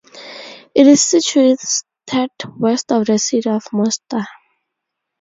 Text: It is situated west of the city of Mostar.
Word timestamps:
It 0.73 0.87
is 0.87 0.99
situated 0.99 1.59
west 2.57 2.91
of 2.91 3.05
the 3.05 3.19
city 3.19 3.47
of 3.47 3.71
Mostar. 3.71 4.25